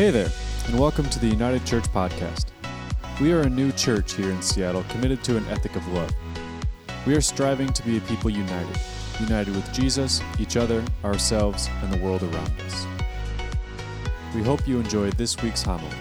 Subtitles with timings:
[0.00, 0.30] Hey there,
[0.66, 2.46] and welcome to the United Church Podcast.
[3.20, 6.10] We are a new church here in Seattle committed to an ethic of love.
[7.06, 8.80] We are striving to be a people united,
[9.20, 12.86] united with Jesus, each other, ourselves, and the world around us.
[14.34, 15.94] We hope you enjoyed this week's homily.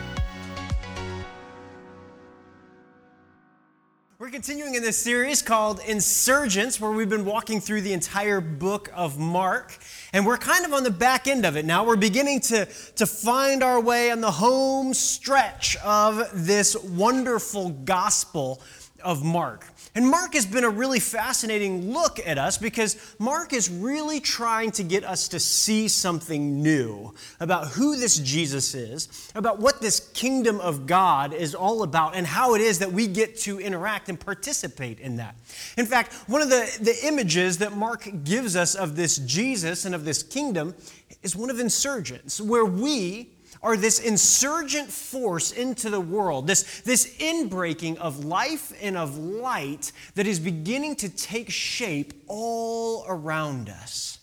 [4.39, 9.19] Continuing in this series called Insurgents, where we've been walking through the entire book of
[9.19, 9.77] Mark.
[10.13, 11.85] And we're kind of on the back end of it now.
[11.85, 12.65] We're beginning to,
[12.95, 18.61] to find our way on the home stretch of this wonderful gospel
[19.03, 19.65] of Mark.
[19.99, 24.71] And Mark has been a really fascinating look at us because Mark is really trying
[24.71, 29.99] to get us to see something new about who this Jesus is, about what this
[30.13, 34.07] kingdom of God is all about, and how it is that we get to interact
[34.07, 35.35] and participate in that.
[35.77, 39.93] In fact, one of the, the images that Mark gives us of this Jesus and
[39.93, 40.75] of this kingdom
[41.23, 43.31] is one of insurgents, where we,
[43.61, 49.91] are this insurgent force into the world, this, this inbreaking of life and of light
[50.15, 54.19] that is beginning to take shape all around us.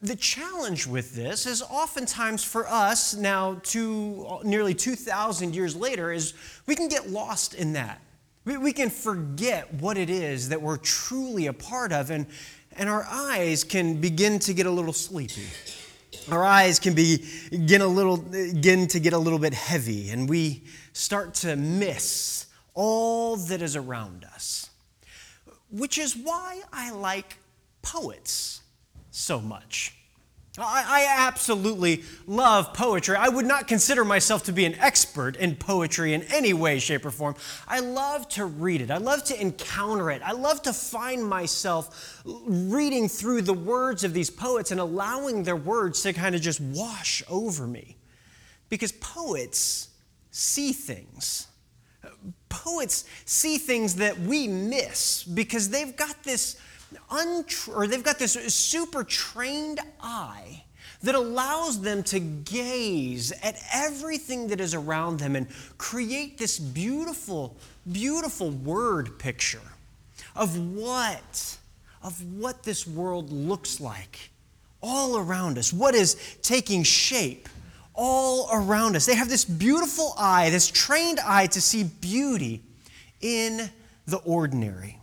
[0.00, 6.34] The challenge with this is oftentimes for us now, two, nearly 2,000 years later, is
[6.66, 8.00] we can get lost in that.
[8.44, 12.26] We, we can forget what it is that we're truly a part of, and,
[12.76, 15.48] and our eyes can begin to get a little sleepy
[16.30, 20.62] our eyes can begin a little begin to get a little bit heavy and we
[20.92, 24.70] start to miss all that is around us
[25.70, 27.38] which is why i like
[27.82, 28.62] poets
[29.10, 29.97] so much
[30.60, 33.16] I, absolutely love poetry.
[33.16, 37.04] I would not consider myself to be an expert in poetry in any way, shape,
[37.04, 37.36] or form.
[37.66, 38.90] I love to read it.
[38.90, 40.22] I love to encounter it.
[40.24, 45.56] I love to find myself reading through the words of these poets and allowing their
[45.56, 47.96] words to kind of just wash over me.
[48.68, 49.88] Because poets
[50.30, 51.46] see things.
[52.48, 56.60] Poets see things that we miss because they've got this
[57.74, 60.64] or they've got this super trained eye
[61.02, 65.46] that allows them to gaze at everything that is around them and
[65.76, 67.56] create this beautiful,
[67.90, 69.60] beautiful word picture
[70.34, 71.58] of what,
[72.02, 74.30] of what this world looks like
[74.80, 77.48] all around us, what is taking shape
[77.94, 79.06] all around us.
[79.06, 82.62] They have this beautiful eye, this trained eye to see beauty
[83.20, 83.70] in
[84.06, 84.97] the ordinary.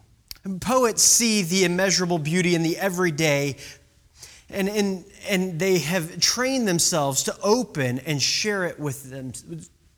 [0.59, 3.57] Poets see the immeasurable beauty in the everyday,
[4.50, 9.33] and, and, and they have trained themselves to open and share it with them,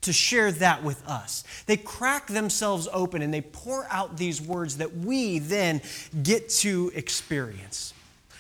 [0.02, 1.44] to share that with us.
[1.66, 5.82] They crack themselves open and they pour out these words that we then
[6.24, 7.94] get to experience.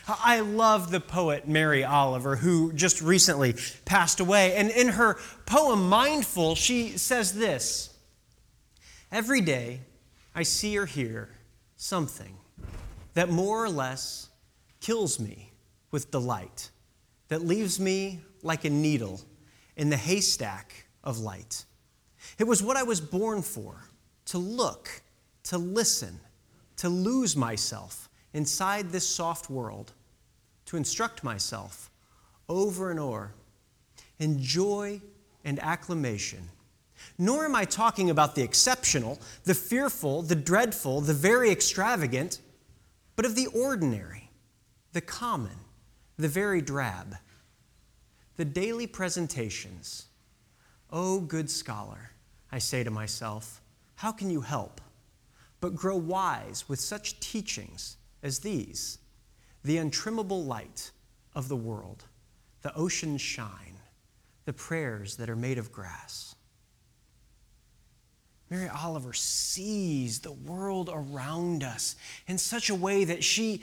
[0.07, 4.55] I love the poet Mary Oliver, who just recently passed away.
[4.55, 7.93] And in her poem, Mindful, she says this
[9.11, 9.81] Every day
[10.33, 11.27] I see or hear
[11.77, 12.35] something
[13.13, 14.29] that more or less
[14.81, 15.53] kills me
[15.91, 16.69] with delight,
[17.29, 19.21] that leaves me like a needle
[19.75, 21.65] in the haystack of light.
[22.37, 23.75] It was what I was born for
[24.25, 24.89] to look,
[25.43, 26.19] to listen,
[26.77, 29.93] to lose myself inside this soft world,
[30.65, 31.89] to instruct myself
[32.49, 33.33] over and over
[34.19, 35.01] in joy
[35.45, 36.49] and acclamation
[37.17, 42.39] nor am I talking about the exceptional, the fearful, the dreadful, the very extravagant,
[43.15, 44.29] but of the ordinary,
[44.93, 45.57] the common,
[46.17, 47.15] the very drab.
[48.35, 50.05] The daily presentations.
[50.91, 52.11] Oh, good scholar,
[52.51, 53.61] I say to myself,
[53.95, 54.79] how can you help
[55.59, 58.99] but grow wise with such teachings as these?
[59.63, 60.91] The untrimmable light
[61.33, 62.03] of the world,
[62.61, 63.79] the ocean's shine,
[64.45, 66.35] the prayers that are made of grass
[68.49, 71.95] Mary Oliver sees the world around us
[72.27, 73.61] in such a way that she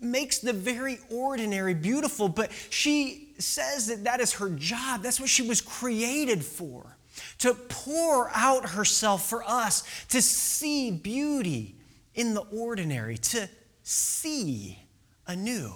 [0.00, 5.02] makes the very ordinary beautiful, but she says that that is her job.
[5.02, 6.96] That's what she was created for
[7.38, 11.74] to pour out herself for us, to see beauty
[12.14, 13.48] in the ordinary, to
[13.82, 14.78] see
[15.26, 15.72] anew.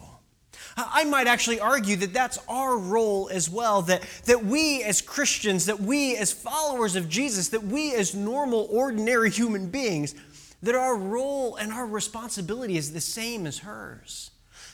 [0.76, 5.67] I might actually argue that that's our role as well, that, that we as Christians,
[5.67, 10.14] that we as followers of Jesus, that we as normal, ordinary human beings,
[10.62, 14.31] that our role and our responsibility is the same as hers.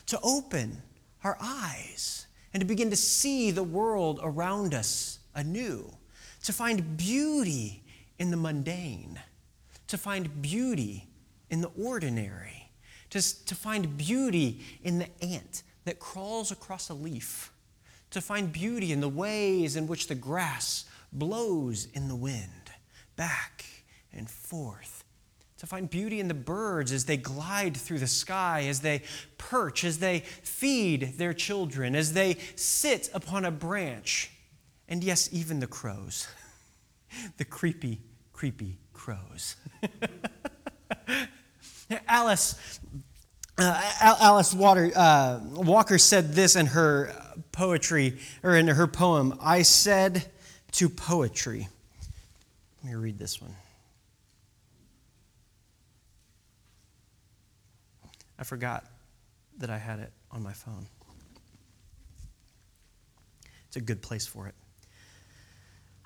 [0.07, 0.83] To open
[1.25, 5.91] our eyes and to begin to see the world around us anew,
[6.45, 7.83] to find beauty
[8.19, 9.21] in the mundane,
[9.89, 11.09] to find beauty
[11.51, 12.71] in the ordinary,
[13.11, 17.51] to, to find beauty in the ant that crawls across a leaf,
[18.11, 22.71] to find beauty in the ways in which the grass blows in the wind,
[23.17, 23.65] back
[24.13, 25.03] and forth.
[25.57, 29.01] To find beauty in the birds as they glide through the sky, as they
[29.39, 34.31] perch, as they feed their children, as they sit upon a branch.
[34.91, 36.29] And yes, even the crows,
[37.39, 38.03] the creepy,
[38.35, 39.57] creepy crows.
[42.07, 42.79] Alice,
[43.59, 47.13] uh, Alice Water, uh, Walker said this in her
[47.53, 50.27] poetry, or in her poem I said
[50.73, 51.69] to poetry.
[52.85, 53.55] Let me read this one.
[58.39, 58.85] I forgot
[59.59, 60.87] that I had it on my phone.
[63.67, 64.55] It's a good place for it.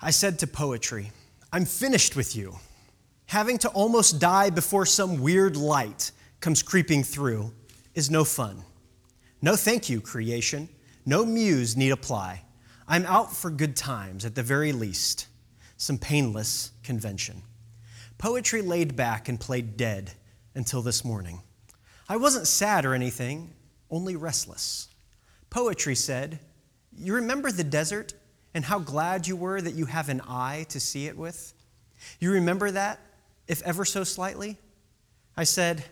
[0.01, 1.11] I said to poetry,
[1.51, 2.57] I'm finished with you.
[3.27, 6.11] Having to almost die before some weird light
[6.43, 7.53] comes creeping through
[7.95, 8.61] is no fun.
[9.41, 10.67] No thank you, creation.
[11.05, 12.43] No muse need apply.
[12.85, 15.27] I'm out for good times, at the very least,
[15.77, 17.43] some painless convention.
[18.17, 20.11] Poetry laid back and played dead
[20.53, 21.41] until this morning.
[22.09, 23.53] I wasn't sad or anything,
[23.89, 24.89] only restless.
[25.49, 26.39] Poetry said,
[26.93, 28.15] You remember the desert
[28.53, 31.53] and how glad you were that you have an eye to see it with?
[32.19, 32.99] You remember that,
[33.47, 34.57] if ever so slightly?
[35.37, 35.85] I said,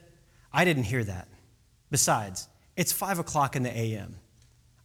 [0.54, 1.28] I didn't hear that.
[1.90, 4.16] Besides, it's five o'clock in the AM.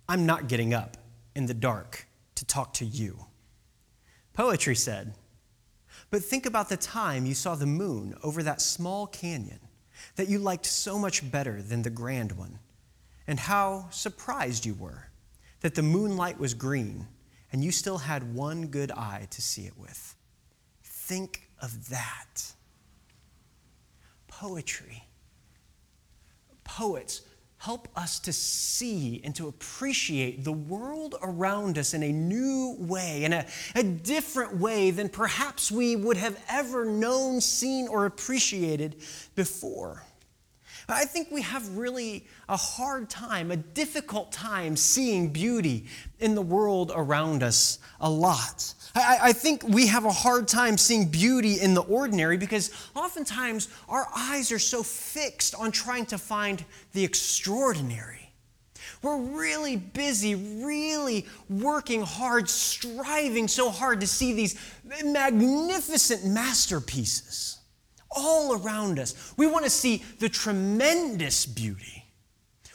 [0.09, 0.97] I'm not getting up
[1.35, 3.27] in the dark to talk to you.
[4.33, 5.15] Poetry said,
[6.11, 9.61] But think about the time you saw the moon over that small canyon
[10.17, 12.59] that you liked so much better than the grand one,
[13.27, 15.09] and how surprised you were
[15.61, 17.07] that the moonlight was green
[17.53, 20.15] and you still had one good eye to see it with.
[20.83, 22.53] Think of that.
[24.29, 25.05] Poetry.
[26.67, 27.23] Poets
[27.59, 33.25] help us to see and to appreciate the world around us in a new way,
[33.25, 38.97] in a, a different way than perhaps we would have ever known, seen, or appreciated
[39.35, 40.05] before.
[40.88, 45.87] I think we have really a hard time, a difficult time seeing beauty
[46.21, 48.73] in the world around us a lot.
[48.94, 53.69] I, I, think we have a hard time seeing beauty in the ordinary because oftentimes
[53.88, 58.31] our eyes are so fixed on trying to find the extraordinary.
[59.03, 64.59] We're really busy, really working hard, striving so hard to see these
[65.05, 67.56] magnificent masterpieces
[68.17, 69.35] all around us.
[69.37, 72.05] We want to see the tremendous beauty.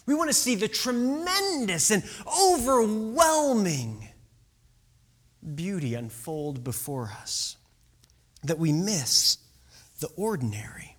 [0.05, 2.03] We want to see the tremendous and
[2.39, 4.07] overwhelming
[5.55, 7.57] beauty unfold before us
[8.43, 9.37] that we miss
[9.99, 10.97] the ordinary.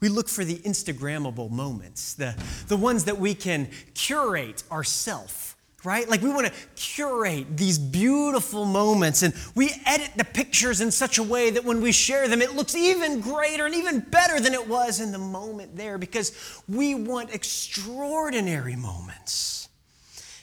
[0.00, 2.34] We look for the Instagrammable moments, the,
[2.68, 5.53] the ones that we can curate ourselves
[5.84, 6.08] right?
[6.08, 11.18] Like we want to curate these beautiful moments and we edit the pictures in such
[11.18, 14.54] a way that when we share them, it looks even greater and even better than
[14.54, 19.68] it was in the moment there because we want extraordinary moments.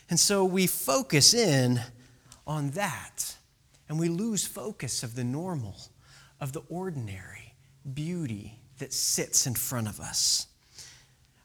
[0.10, 1.82] And so we focus in
[2.46, 3.36] on that
[3.90, 5.76] and we lose focus of the normal,
[6.40, 7.56] of the ordinary
[7.94, 10.48] beauty that sits in front of us.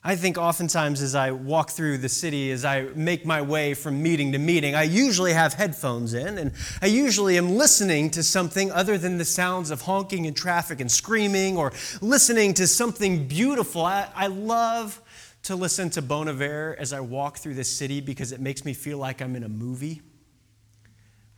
[0.06, 4.00] I think oftentimes as I walk through the city, as I make my way from
[4.00, 8.70] meeting to meeting, I usually have headphones in and I usually am listening to something
[8.70, 13.84] other than the sounds of honking and traffic and screaming or listening to something beautiful.
[13.84, 15.03] I, I love
[15.43, 18.75] to listen to Bon Iver as I walk through the city because it makes me
[18.75, 20.03] feel like I'm in a movie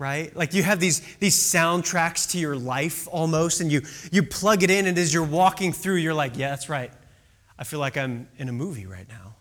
[0.01, 0.37] right?
[0.37, 3.83] Like you have these, these soundtracks to your life almost, and you,
[4.13, 6.93] you plug it in, and as you're walking through, you're like, yeah, that's right.
[7.59, 9.35] I feel like I'm in a movie right now.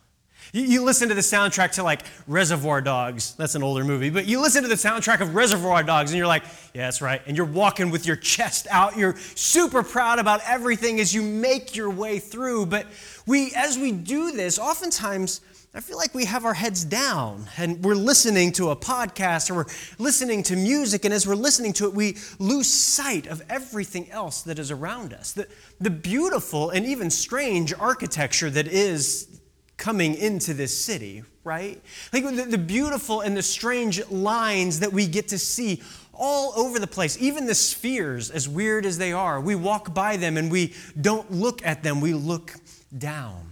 [0.53, 3.35] You, you, listen to the soundtrack to like Reservoir Dogs.
[3.35, 6.27] That's an older movie, but you listen to the soundtrack of Reservoir Dogs and you're
[6.27, 6.43] like,
[6.73, 7.21] yeah, that's right.
[7.27, 8.97] And you're walking with your chest out.
[8.97, 12.67] You're super proud about everything as you make your way through.
[12.67, 12.87] But
[13.25, 15.41] we, as we do this, oftentimes,
[15.77, 19.53] I feel like we have our heads down and we're listening to a podcast or
[19.53, 19.65] we're
[19.99, 24.41] listening to music, and as we're listening to it, we lose sight of everything else
[24.41, 25.33] that is around us.
[25.33, 25.47] The,
[25.79, 29.39] the beautiful and even strange architecture that is
[29.77, 31.79] coming into this city, right?
[32.11, 36.79] Like the, the beautiful and the strange lines that we get to see all over
[36.79, 39.39] the place, even the spheres, as weird as they are.
[39.39, 42.55] We walk by them and we don't look at them, we look
[42.97, 43.51] down.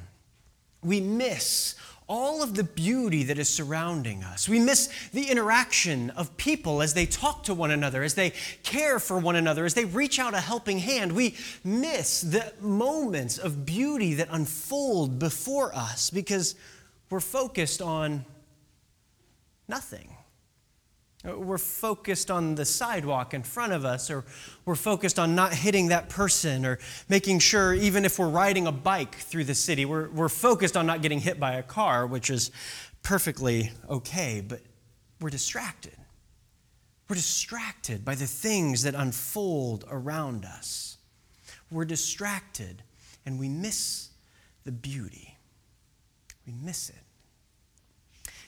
[0.81, 1.75] We miss
[2.07, 4.47] all of the beauty that is surrounding us.
[4.47, 8.33] We miss the interaction of people as they talk to one another, as they
[8.63, 11.11] care for one another, as they reach out a helping hand.
[11.13, 16.55] We miss the moments of beauty that unfold before us because
[17.09, 18.25] we're focused on
[19.67, 20.14] nothing.
[21.25, 24.23] Uh, we're focused on the sidewalk in front of us, or
[24.65, 26.77] we're focused on not hitting that person, or
[27.09, 30.85] making sure, even if we're riding a bike through the city, we're, we're focused on
[30.85, 32.51] not getting hit by a car, which is
[33.01, 34.61] perfectly okay, but
[35.19, 35.95] we're distracted.
[37.07, 40.97] We're distracted by the things that unfold around us.
[41.71, 42.83] We're distracted
[43.25, 44.09] and we miss
[44.63, 45.37] the beauty.
[46.47, 47.04] We miss it.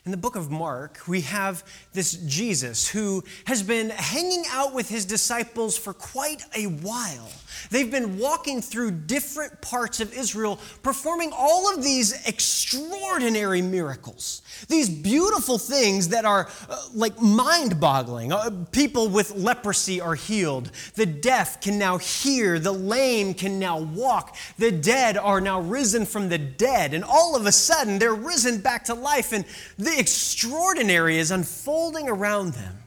[0.07, 4.87] In the book of Mark, we have this Jesus who has been hanging out with
[4.87, 7.29] his disciples for quite a while.
[7.71, 14.89] They've been walking through different parts of Israel, performing all of these extraordinary miracles, these
[14.89, 18.31] beautiful things that are uh, like mind boggling.
[18.31, 23.79] Uh, people with leprosy are healed, the deaf can now hear, the lame can now
[23.79, 28.13] walk, the dead are now risen from the dead, and all of a sudden they're
[28.13, 29.33] risen back to life.
[29.33, 29.43] And
[29.77, 32.83] the extraordinary is unfolding around them.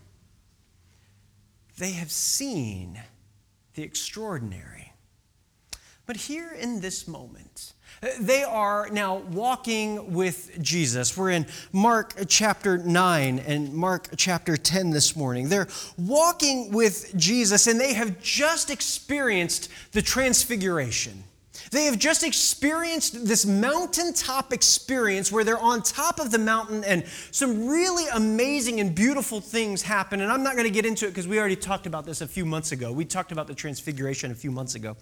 [1.78, 3.00] They have seen
[3.74, 4.92] the extraordinary.
[6.06, 7.72] But here in this moment,
[8.18, 11.16] they are now walking with Jesus.
[11.16, 15.48] We're in Mark chapter 9 and Mark chapter 10 this morning.
[15.48, 21.24] They're walking with Jesus and they have just experienced the transfiguration.
[21.70, 27.06] They have just experienced this mountaintop experience where they're on top of the mountain and
[27.30, 30.20] some really amazing and beautiful things happen.
[30.20, 32.26] And I'm not going to get into it because we already talked about this a
[32.26, 32.92] few months ago.
[32.92, 34.96] We talked about the transfiguration a few months ago.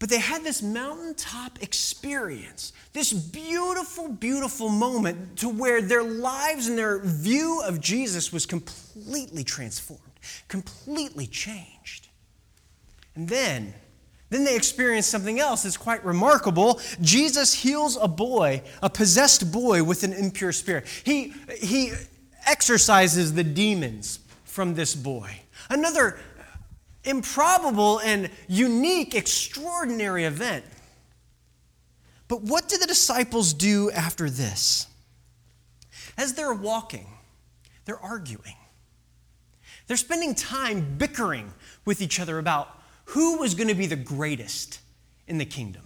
[0.00, 6.76] But they had this mountaintop experience, this beautiful, beautiful moment to where their lives and
[6.76, 10.02] their view of Jesus was completely transformed,
[10.48, 12.08] completely changed.
[13.14, 13.72] And then,
[14.30, 16.80] then they experience something else that's quite remarkable.
[17.00, 20.86] Jesus heals a boy, a possessed boy with an impure spirit.
[21.04, 21.92] He, he
[22.46, 25.40] exorcises the demons from this boy.
[25.70, 26.18] Another
[27.04, 30.64] improbable and unique, extraordinary event.
[32.28, 34.86] But what do the disciples do after this?
[36.16, 37.06] As they're walking,
[37.84, 38.56] they're arguing.
[39.86, 41.52] They're spending time bickering
[41.84, 44.80] with each other about who was going to be the greatest
[45.26, 45.82] in the kingdom.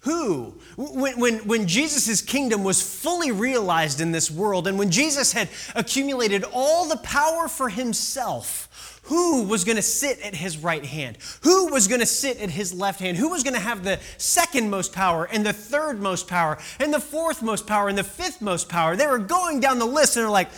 [0.00, 5.32] Who, when, when, when Jesus' kingdom was fully realized in this world, and when Jesus
[5.32, 10.84] had accumulated all the power for himself, who was going to sit at his right
[10.84, 11.18] hand?
[11.42, 13.18] Who was going to sit at his left hand?
[13.18, 16.92] Who was going to have the second most power, and the third most power, and
[16.92, 18.96] the fourth most power, and the fifth most power?
[18.96, 20.50] They were going down the list, and they're like,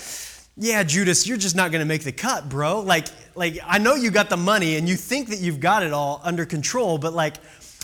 [0.57, 2.81] yeah, Judas, you're just not going to make the cut, bro.
[2.81, 5.93] Like, like I know you got the money and you think that you've got it
[5.93, 7.37] all under control, but like,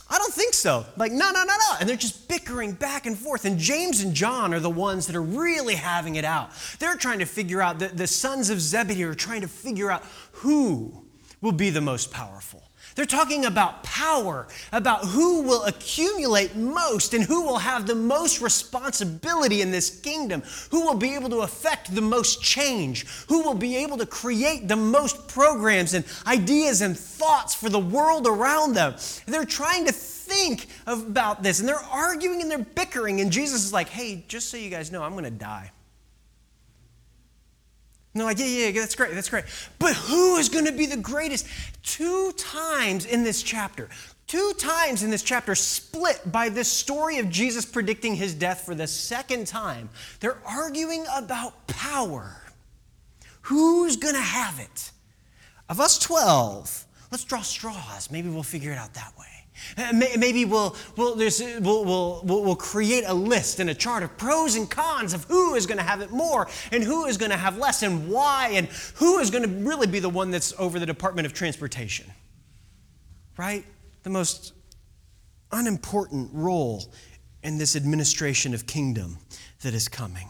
[0.09, 0.85] I don't think so.
[0.97, 1.77] Like, no, no, no, no.
[1.81, 3.47] And they're just bickering back and forth.
[3.47, 6.51] And James and John are the ones that are really having it out.
[6.79, 10.05] They're trying to figure out, the, the sons of Zebedee are trying to figure out
[10.33, 11.07] who
[11.41, 12.63] will be the most powerful.
[12.95, 18.41] They're talking about power, about who will accumulate most and who will have the most
[18.41, 23.55] responsibility in this kingdom, who will be able to affect the most change, who will
[23.55, 28.75] be able to create the most programs and ideas and thoughts for the world around
[28.75, 28.95] them.
[29.27, 33.73] They're trying to think about this and they're arguing and they're bickering, and Jesus is
[33.73, 35.71] like, hey, just so you guys know, I'm going to die.
[38.13, 39.45] And they're like, yeah, yeah, yeah, that's great, that's great.
[39.79, 41.47] But who is going to be the greatest?
[41.83, 43.89] Two times in this chapter,
[44.27, 48.75] two times in this chapter, split by this story of Jesus predicting his death for
[48.75, 49.89] the second time,
[50.21, 52.37] they're arguing about power.
[53.43, 54.91] Who's going to have it?
[55.71, 58.11] Of us 12, let's draw straws.
[58.11, 59.32] Maybe we'll figure it out that way.
[59.77, 64.57] Uh, maybe we'll, we'll, we'll, we'll, we'll, create a list and a chart of pros
[64.57, 67.37] and cons of who is going to have it more and who is going to
[67.37, 70.79] have less and why and who is going to really be the one that's over
[70.79, 72.07] the Department of Transportation.
[73.37, 73.65] Right?
[74.03, 74.55] The most
[75.53, 76.85] unimportant role
[77.43, 79.19] in this administration of kingdom
[79.63, 80.29] that is coming.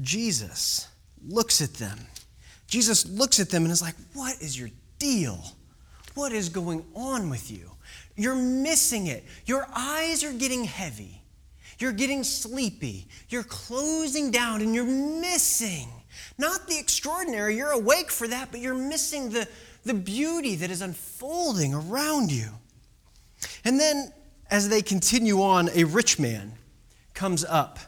[0.00, 0.88] Jesus
[1.26, 1.98] looks at them.
[2.66, 5.42] Jesus looks at them and is like, What is your deal?
[6.20, 7.70] What is going on with you?
[8.14, 9.24] You're missing it.
[9.46, 11.22] Your eyes are getting heavy.
[11.78, 13.08] You're getting sleepy.
[13.30, 15.88] You're closing down and you're missing
[16.36, 17.56] not the extraordinary.
[17.56, 19.48] You're awake for that, but you're missing the,
[19.84, 22.48] the beauty that is unfolding around you.
[23.64, 24.12] And then,
[24.50, 26.52] as they continue on, a rich man
[27.14, 27.78] comes up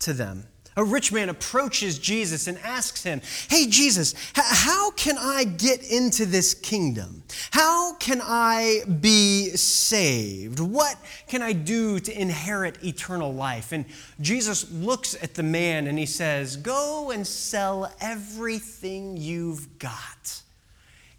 [0.00, 5.44] to them A rich man approaches Jesus and asks him, Hey, Jesus, how can I
[5.44, 7.22] get into this kingdom?
[7.50, 10.60] How can I be saved?
[10.60, 10.96] What
[11.28, 13.72] can I do to inherit eternal life?
[13.72, 13.86] And
[14.20, 20.42] Jesus looks at the man and he says, Go and sell everything you've got,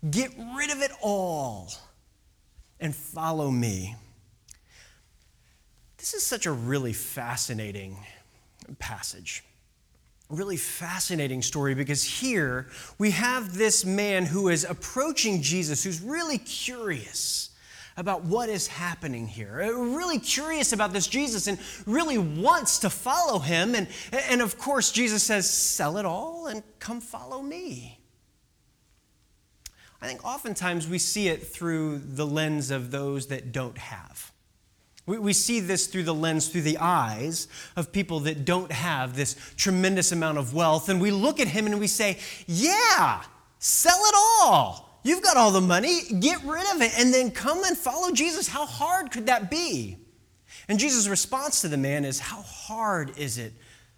[0.07, 1.71] get rid of it all,
[2.79, 3.95] and follow me.
[5.97, 7.97] This is such a really fascinating
[8.79, 9.43] passage.
[10.29, 16.38] Really fascinating story because here we have this man who is approaching Jesus who's really
[16.38, 17.51] curious
[17.97, 19.62] about what is happening here.
[19.62, 23.74] Uh, really curious about this Jesus and really wants to follow him.
[23.74, 23.88] And,
[24.29, 28.00] and of course, Jesus says, Sell it all and come follow me.
[30.00, 34.31] I think oftentimes we see it through the lens of those that don't have.
[35.07, 39.15] We, we see this through the lens, through the eyes of people that don't have
[39.15, 40.89] this tremendous amount of wealth.
[40.89, 43.23] And we look at him and we say, Yeah,
[43.57, 44.99] sell it all.
[45.03, 48.49] You've got all the money, get rid of it, and then come and follow Jesus.
[48.49, 49.97] How hard could that be?
[50.67, 53.53] And Jesus' response to the man is, How hard is it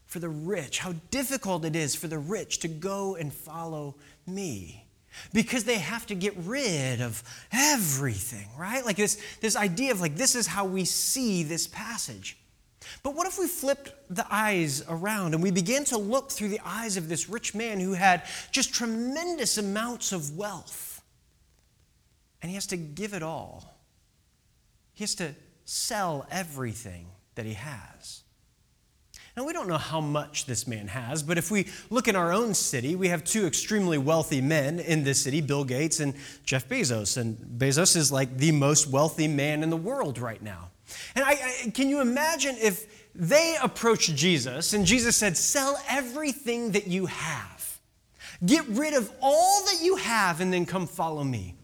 [0.05, 0.77] for the rich?
[0.77, 3.95] How difficult it is for the rich to go and follow
[4.27, 4.85] me?
[5.33, 8.85] Because they have to get rid of everything, right?
[8.85, 12.37] Like this, this idea of like, this is how we see this passage.
[13.03, 16.61] But what if we flipped the eyes around and we began to look through the
[16.63, 21.01] eyes of this rich man who had just tremendous amounts of wealth?
[22.41, 23.75] And he has to give it all,
[24.93, 25.35] he has to
[25.65, 28.23] sell everything that he has.
[29.37, 32.33] Now, we don't know how much this man has, but if we look in our
[32.33, 36.67] own city, we have two extremely wealthy men in this city Bill Gates and Jeff
[36.67, 37.17] Bezos.
[37.17, 40.71] And Bezos is like the most wealthy man in the world right now.
[41.15, 46.71] And I, I, can you imagine if they approached Jesus and Jesus said, Sell everything
[46.71, 47.79] that you have,
[48.45, 51.55] get rid of all that you have, and then come follow me?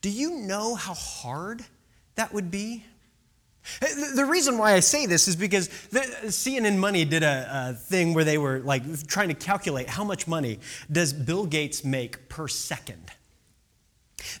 [0.00, 1.64] Do you know how hard
[2.14, 2.84] that would be?
[3.80, 8.24] The reason why I say this is because CNN Money did a, a, thing where
[8.24, 10.58] they were like trying to calculate how much money
[10.90, 13.12] does Bill Gates make per second.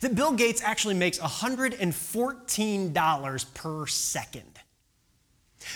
[0.00, 4.58] That Bill Gates actually makes $114 per second.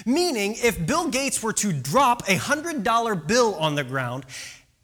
[0.05, 4.27] Meaning, if Bill Gates were to drop a $100 bill on the ground,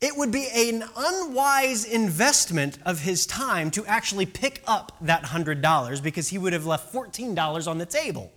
[0.01, 6.03] it would be an unwise investment of his time to actually pick up that $100
[6.03, 8.31] because he would have left $14 on the table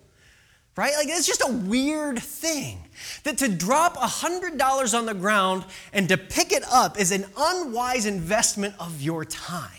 [0.75, 0.93] right?
[0.95, 2.79] Like it's just a weird thing.
[3.23, 8.05] That to drop $100 on the ground and to pick it up is an unwise
[8.05, 9.71] investment of your time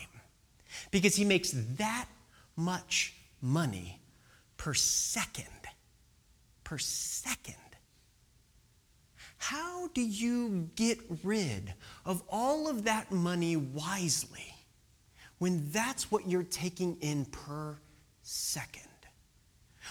[0.91, 2.07] because he makes that
[2.57, 4.01] much money
[4.57, 5.47] per second.
[6.65, 7.55] Per second.
[9.39, 14.55] How do you get rid of all of that money wisely
[15.39, 17.77] when that's what you're taking in per
[18.23, 18.86] second?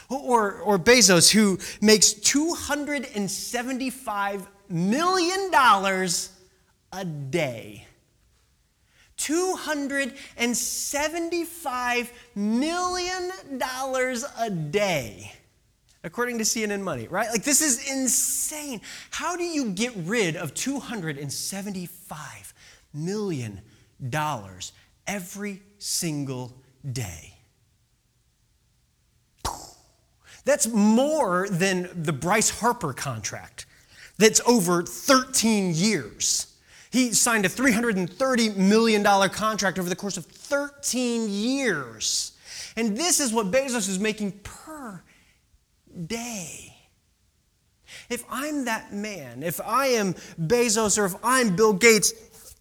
[0.09, 5.51] Or, or Bezos, who makes $275 million
[6.91, 7.85] a day.
[9.17, 13.31] $275 million
[14.37, 15.31] a day,
[16.03, 17.29] according to CNN Money, right?
[17.29, 18.81] Like, this is insane.
[19.11, 22.53] How do you get rid of $275
[22.93, 23.61] million
[25.07, 26.53] every single
[26.91, 27.34] day?
[30.45, 33.65] That's more than the Bryce Harper contract,
[34.17, 36.55] that's over 13 years.
[36.91, 42.31] He signed a $330 million contract over the course of 13 years.
[42.77, 45.01] And this is what Bezos is making per
[46.07, 46.73] day.
[48.09, 52.13] If I'm that man, if I am Bezos or if I'm Bill Gates,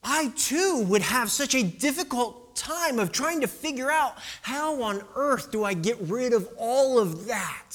[0.03, 5.03] I too would have such a difficult time of trying to figure out how on
[5.15, 7.73] earth do I get rid of all of that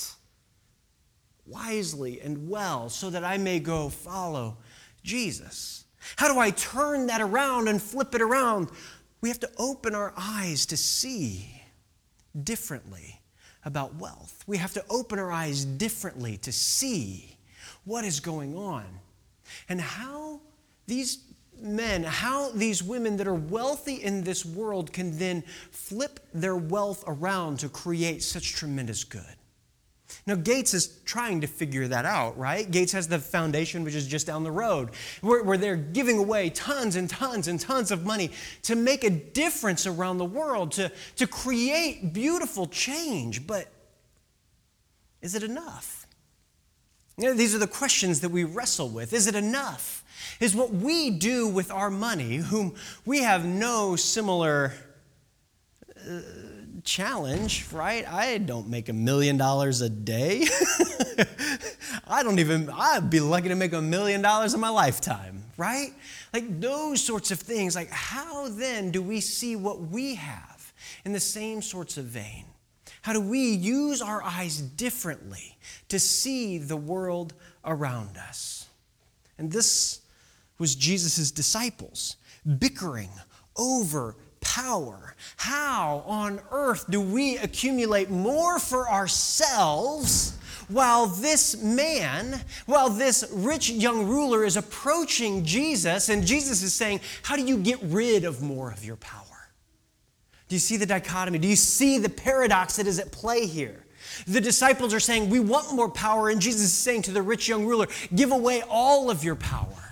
[1.46, 4.58] wisely and well so that I may go follow
[5.04, 5.86] Jesus?
[6.16, 8.70] How do I turn that around and flip it around?
[9.22, 11.62] We have to open our eyes to see
[12.44, 13.20] differently
[13.66, 14.44] about wealth.
[14.48, 17.38] We have to open our eyes differently to see
[17.84, 18.86] what is going on
[19.68, 20.42] and how
[20.88, 21.18] these
[21.62, 27.04] men, how these women that are wealthy in this world can then flip their wealth
[27.08, 29.36] around to create such tremendous good.
[30.26, 32.70] Now, Gates is trying to figure that out, right?
[32.70, 34.90] Gates has the foundation, which is just down the road,
[35.22, 38.32] where, where, they're giving away tons and tons and tons of money
[38.64, 43.46] to make a difference around the world, to, to create beautiful change.
[43.46, 43.68] But
[45.22, 46.08] is it enough?
[47.18, 49.14] You know, these are the questions that we wrestle with.
[49.14, 50.04] Is it enough?
[50.40, 54.74] Is what we do with our money, whom we have no similar
[55.98, 56.22] uh,
[56.84, 58.08] challenge, right?
[58.08, 60.46] I don't make a million dollars a day.
[62.08, 65.94] I don't even, I'd be lucky to make a million dollars in my lifetime, right?
[66.34, 67.76] Like those sorts of things.
[67.76, 70.74] Like, how then do we see what we have
[71.06, 72.46] in the same sorts of vein?
[73.02, 78.68] How do we use our eyes differently to see the world around us?
[79.38, 80.02] And this
[80.60, 82.18] was Jesus' disciples
[82.60, 83.10] bickering
[83.58, 85.16] over power.
[85.38, 93.70] How on earth do we accumulate more for ourselves while this man, while this rich
[93.70, 98.42] young ruler is approaching Jesus and Jesus is saying, How do you get rid of
[98.42, 99.24] more of your power?
[100.48, 101.40] Do you see the dichotomy?
[101.40, 103.86] Do you see the paradox that is at play here?
[104.28, 107.48] The disciples are saying, We want more power, and Jesus is saying to the rich
[107.48, 109.89] young ruler, Give away all of your power.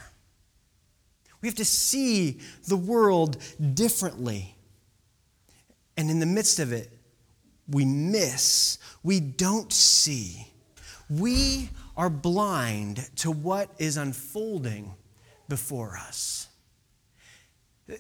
[1.42, 3.38] We have to see the world
[3.74, 4.56] differently.
[5.96, 6.92] And in the midst of it,
[7.68, 10.48] we miss, we don't see.
[11.10, 14.94] We are blind to what is unfolding
[15.50, 16.48] before us.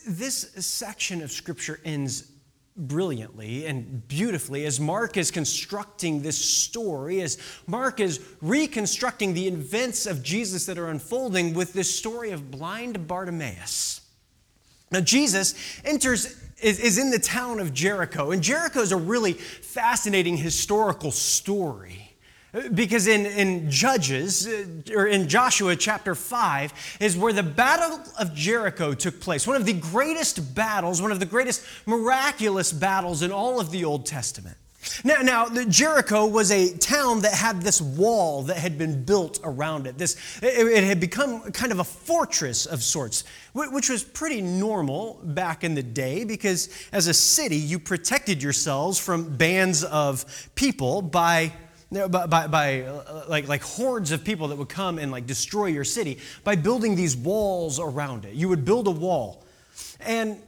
[0.07, 2.31] This section of Scripture ends
[2.77, 10.05] brilliantly and beautifully as Mark is constructing this story, as Mark is reconstructing the events
[10.05, 14.01] of Jesus that are unfolding with this story of blind Bartimaeus.
[14.91, 20.37] Now, Jesus enters, is, in the town of Jericho, and Jericho is a really fascinating
[20.37, 22.06] historical story.
[22.73, 28.33] Because in, in Judges, uh, or in Joshua chapter 5, is where the Battle of
[28.33, 29.45] Jericho took place.
[29.45, 33.83] One of the greatest battles, one of the greatest miraculous battles in all of the
[33.83, 34.55] Old Testament.
[35.03, 39.87] Now, now Jericho was a town that had this wall that had been built around
[39.87, 39.97] it.
[39.97, 45.19] This, it, it had become kind of a fortress of sorts, which was pretty normal
[45.23, 51.01] back in the day because as a city, you protected yourselves from bands of people
[51.01, 51.51] by
[51.91, 52.81] by, by
[53.27, 56.95] like, like hordes of people that would come and like destroy your city by building
[56.95, 58.33] these walls around it.
[58.33, 59.45] You would build a wall.
[60.01, 60.41] And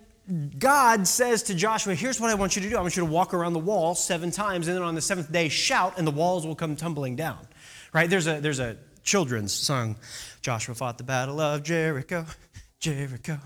[0.59, 2.77] God says to Joshua, Here's what I want you to do.
[2.77, 5.31] I want you to walk around the wall seven times, and then on the seventh
[5.31, 7.39] day, shout, and the walls will come tumbling down.
[7.93, 8.09] Right?
[8.09, 9.95] There's a, there's a children's song
[10.41, 12.25] Joshua fought the battle of Jericho,
[12.79, 13.39] Jericho,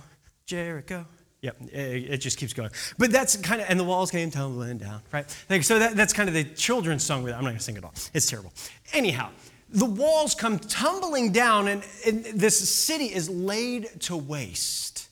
[0.45, 1.05] Jericho.
[1.43, 2.69] Yep, it, just keeps going.
[2.97, 5.25] But that's kind of, and the walls came tumbling down, right?
[5.49, 7.21] Like, so that, that's kind of the children's song.
[7.21, 7.93] With, I'm not going to sing it all.
[8.13, 8.53] It's terrible.
[8.93, 9.29] Anyhow,
[9.69, 15.09] the walls come tumbling down, and, and this city is laid to waste.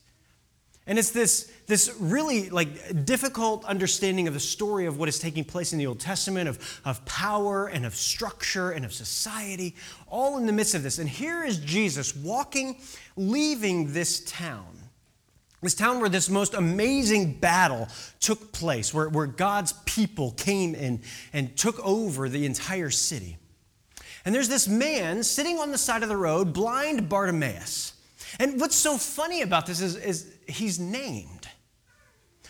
[0.86, 5.44] And it's this, this really like difficult understanding of the story of what is taking
[5.44, 9.76] place in the Old Testament, of, of power and of structure and of society,
[10.08, 10.98] all in the midst of this.
[10.98, 12.80] And here is Jesus walking,
[13.16, 14.81] leaving this town
[15.62, 17.88] this town where this most amazing battle
[18.20, 21.00] took place, where, where God's people came in
[21.32, 23.38] and took over the entire city.
[24.24, 27.94] And there's this man sitting on the side of the road, blind Bartimaeus.
[28.38, 31.48] And what's so funny about this is, is he's named.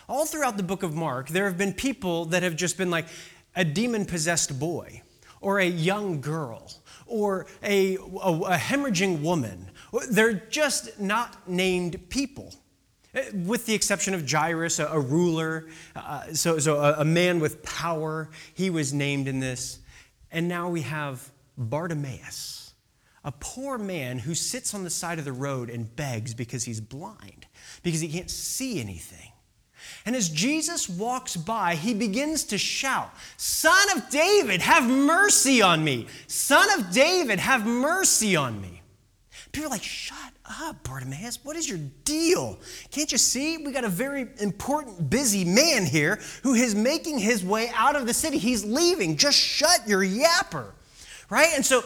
[0.09, 3.07] All throughout the book of Mark, there have been people that have just been like
[3.55, 5.03] a demon possessed boy,
[5.41, 6.71] or a young girl,
[7.07, 9.71] or a, a, a hemorrhaging woman.
[10.11, 12.55] They're just not named people.
[13.15, 17.41] Eh, with the exception of Jairus, a, a ruler, uh, so, so a, a man
[17.41, 19.81] with power, he was named in this.
[20.31, 22.73] And now we have Bartimaeus,
[23.25, 26.81] a poor man who sits on the side of the road and begs because he's
[26.81, 27.47] blind,
[27.83, 29.33] because he can't see anything.
[30.07, 35.85] And as Jesus walks by, he begins to shout, Son of David, have mercy on
[35.85, 36.07] me!
[36.29, 38.81] Son of David, have mercy on me!
[39.51, 41.39] People are like, Shut up, Bartimaeus.
[41.45, 42.59] What is your deal?
[42.91, 43.59] Can't you see?
[43.59, 48.07] We got a very important, busy man here who is making his way out of
[48.07, 48.39] the city.
[48.39, 49.17] He's leaving.
[49.17, 50.67] Just shut your yapper.
[51.31, 51.49] Right?
[51.55, 51.83] And so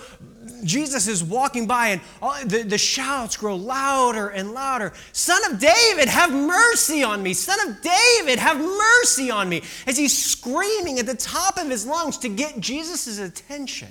[0.64, 4.92] Jesus is walking by, and all, the, the shouts grow louder and louder.
[5.12, 7.32] Son of David, have mercy on me.
[7.32, 9.62] Son of David, have mercy on me.
[9.86, 13.88] As he's screaming at the top of his lungs to get Jesus' attention.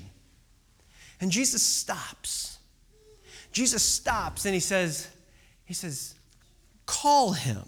[1.22, 2.55] And Jesus stops
[3.56, 5.08] Jesus stops and he says,
[5.64, 6.16] he says,
[6.86, 7.64] call him.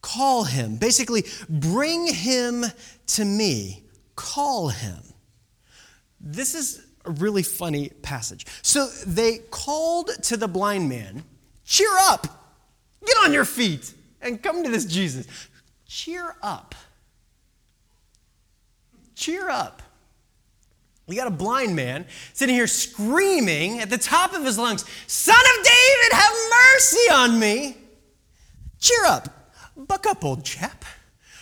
[0.00, 0.76] Call him.
[0.76, 2.64] Basically, bring him
[3.08, 3.84] to me.
[4.14, 4.96] Call him.
[6.18, 8.46] This is a really funny passage.
[8.62, 11.22] So they called to the blind man,
[11.66, 12.26] cheer up,
[13.04, 15.26] get on your feet, and come to this Jesus.
[15.86, 16.74] Cheer up.
[19.14, 19.82] Cheer up.
[21.08, 25.36] You got a blind man sitting here screaming at the top of his lungs, Son
[25.36, 26.32] of David, have
[26.72, 27.76] mercy on me.
[28.80, 29.52] Cheer up.
[29.76, 30.84] Buck up, old chap.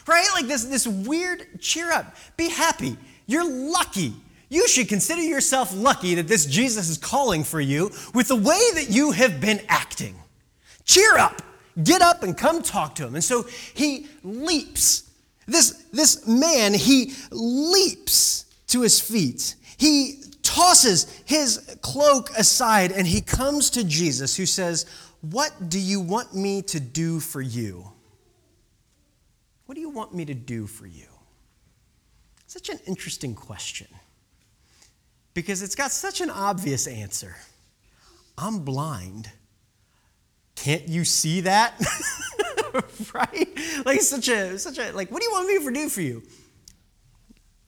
[0.06, 0.26] Right?
[0.34, 2.14] Like this, this weird cheer up.
[2.36, 2.98] Be happy.
[3.26, 4.12] You're lucky.
[4.50, 8.60] You should consider yourself lucky that this Jesus is calling for you with the way
[8.74, 10.14] that you have been acting.
[10.84, 11.40] Cheer up.
[11.82, 13.14] Get up and come talk to him.
[13.14, 15.10] And so he leaps.
[15.46, 18.43] This, this man, he leaps
[18.74, 19.54] to his feet.
[19.76, 24.84] He tosses his cloak aside and he comes to Jesus, who says,
[25.20, 27.86] What do you want me to do for you?
[29.66, 31.06] What do you want me to do for you?
[32.48, 33.86] Such an interesting question
[35.34, 37.36] because it's got such an obvious answer.
[38.36, 39.30] I'm blind.
[40.56, 41.80] Can't you see that?
[43.14, 43.48] right?
[43.84, 46.22] Like such a such a like what do you want me to do for you?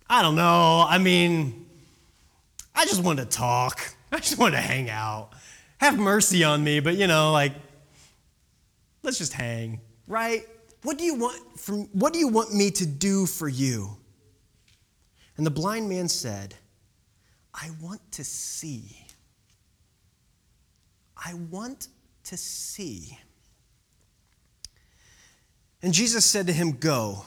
[0.09, 0.87] I don't know.
[0.89, 1.67] I mean,
[2.75, 3.81] I just want to talk.
[4.13, 5.31] I just want to hang out.
[5.79, 7.53] Have mercy on me, but you know, like
[9.03, 10.47] let's just hang, right?
[10.83, 13.97] What do you want from what do you want me to do for you?
[15.37, 16.55] And the blind man said,
[17.55, 18.97] I want to see.
[21.17, 21.89] I want
[22.25, 23.19] to see.
[25.83, 27.25] And Jesus said to him, Go,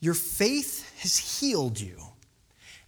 [0.00, 1.96] your faith has healed you.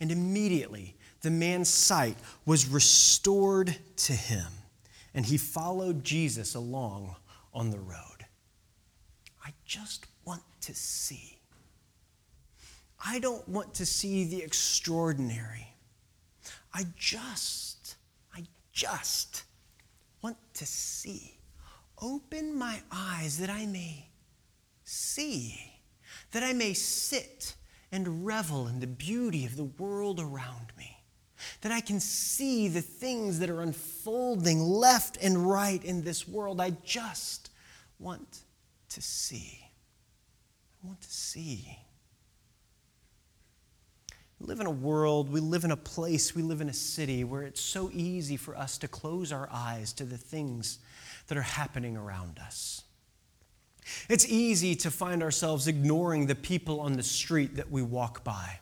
[0.01, 4.51] And immediately the man's sight was restored to him,
[5.15, 7.15] and he followed Jesus along
[7.55, 8.27] on the road.
[9.45, 11.39] I just want to see.
[13.05, 15.69] I don't want to see the extraordinary.
[16.75, 17.97] I just,
[18.35, 19.45] I just
[20.23, 21.39] want to see.
[22.01, 24.09] Open my eyes that I may
[24.85, 25.72] see,
[26.33, 27.55] that I may sit
[27.91, 30.99] and revel in the beauty of the world around me,
[31.61, 36.61] that I can see the things that are unfolding left and right in this world.
[36.61, 37.51] I just
[37.99, 38.41] want
[38.91, 39.61] to see.
[40.83, 41.79] I want to see.
[44.41, 47.23] We live in a world, we live in a place, we live in a city
[47.23, 50.81] where it's so easy for us to close our eyes to the things
[51.29, 52.83] that are happening around us.
[54.09, 58.61] It's easy to find ourselves ignoring the people on the street that we walk by,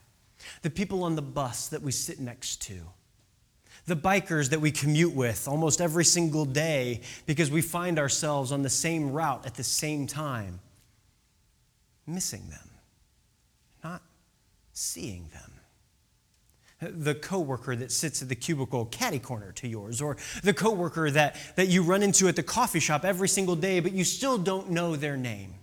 [0.62, 2.80] the people on the bus that we sit next to,
[3.86, 8.62] the bikers that we commute with almost every single day because we find ourselves on
[8.62, 10.60] the same route at the same time,
[12.06, 12.70] missing them,
[13.84, 14.02] not
[14.72, 15.59] seeing them
[16.80, 21.36] the coworker that sits at the cubicle catty corner to yours, or the coworker that,
[21.56, 24.70] that you run into at the coffee shop every single day, but you still don't
[24.70, 25.54] know their name.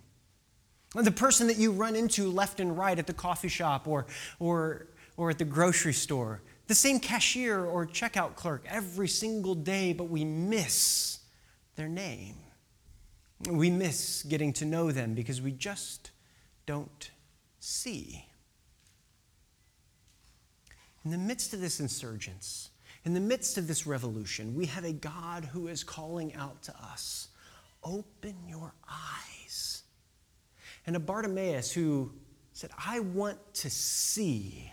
[0.94, 4.06] The person that you run into left and right at the coffee shop or,
[4.40, 6.42] or, or at the grocery store.
[6.68, 11.20] The same cashier or checkout clerk every single day, but we miss
[11.76, 12.36] their name.
[13.50, 16.12] We miss getting to know them because we just
[16.66, 17.12] don't
[17.60, 18.26] see.
[21.08, 22.70] In the midst of this insurgence,
[23.06, 26.76] in the midst of this revolution, we have a God who is calling out to
[26.84, 27.30] us
[27.82, 29.84] open your eyes.
[30.86, 32.12] And a Bartimaeus who
[32.52, 34.70] said, I want to see.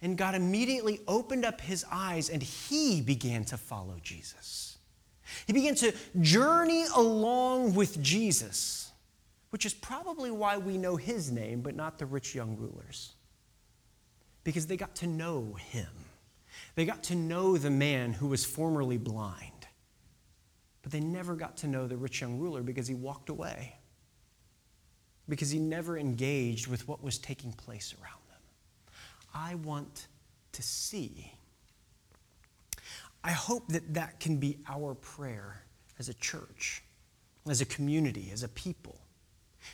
[0.00, 4.78] And God immediately opened up his eyes and he began to follow Jesus.
[5.48, 8.92] He began to journey along with Jesus,
[9.50, 13.14] which is probably why we know his name, but not the rich young rulers
[14.44, 15.88] because they got to know him.
[16.74, 19.66] They got to know the man who was formerly blind.
[20.82, 23.76] But they never got to know the rich young ruler because he walked away,
[25.28, 28.40] because he never engaged with what was taking place around them.
[29.34, 30.08] I want
[30.52, 31.32] to see.
[33.22, 35.62] I hope that that can be our prayer
[35.98, 36.82] as a church,
[37.46, 38.98] as a community, as a people.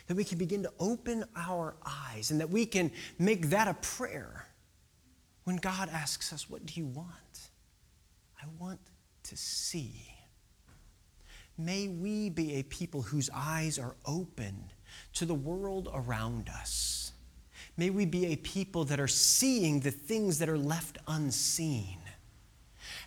[0.07, 3.73] That we can begin to open our eyes and that we can make that a
[3.75, 4.45] prayer
[5.47, 7.07] when God asks us, What do you want?
[8.43, 8.81] I want
[9.23, 9.93] to see.
[11.57, 14.73] May we be a people whose eyes are open
[15.13, 17.13] to the world around us.
[17.77, 21.99] May we be a people that are seeing the things that are left unseen.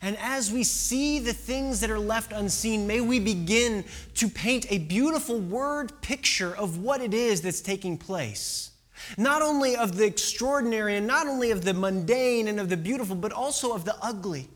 [0.00, 4.64] And as we see the things that are left unseen, may we begin to paint
[4.72, 8.70] a beautiful word picture of what it is that's taking place
[9.16, 13.16] not only of the extraordinary and not only of the mundane and of the beautiful,
[13.16, 14.48] but also of the ugly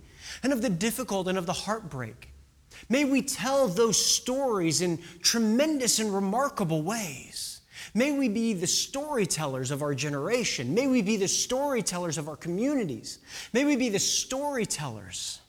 [0.43, 2.31] and of the difficult and of the heartbreak.
[2.89, 7.61] May we tell those stories in tremendous and remarkable ways.
[7.95, 10.75] May we be the storytellers of our generation.
[10.75, 13.21] May we be the storytellers of our communities.
[13.53, 15.41] May we be the storytellers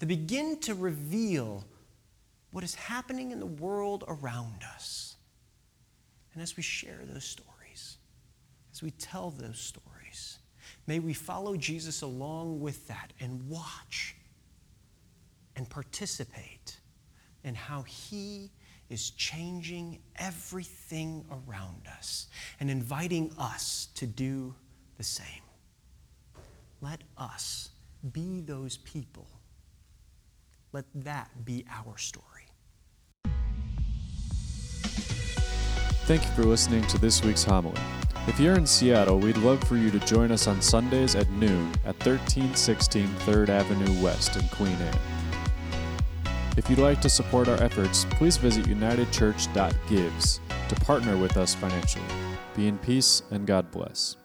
[0.00, 1.64] that begin to reveal
[2.50, 5.16] what is happening in the world around us.
[6.34, 7.51] And as we share those stories,
[8.82, 10.38] we tell those stories,
[10.86, 14.16] may we follow Jesus along with that and watch
[15.56, 16.78] and participate
[17.44, 18.50] in how he
[18.88, 22.28] is changing everything around us
[22.60, 24.54] and inviting us to do
[24.98, 25.26] the same.
[26.80, 27.70] Let us
[28.12, 29.26] be those people.
[30.72, 32.31] Let that be our story.
[36.04, 37.80] Thank you for listening to this week's homily.
[38.26, 41.70] If you're in Seattle, we'd love for you to join us on Sundays at noon
[41.84, 44.98] at 1316 3rd Avenue West in Queen Anne.
[46.56, 52.04] If you'd like to support our efforts, please visit unitedchurch.gives to partner with us financially.
[52.56, 54.16] Be in peace and God bless.